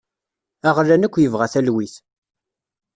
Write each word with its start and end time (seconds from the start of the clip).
Aɣlan 0.69 1.05
akk 1.07 1.15
yebɣa 1.19 1.47
talwit. 1.53 1.95